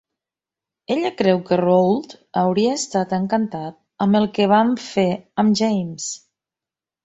Ella 0.95 1.11
creu 1.19 1.41
que 1.49 1.59
Roald 1.61 2.15
hauria 2.43 2.73
estat 2.79 3.15
encantat 3.19 3.79
amb 4.07 4.21
el 4.23 4.29
que 4.39 4.51
van 4.57 4.75
fer 4.89 5.07
amb 5.45 5.63
James. 5.65 6.13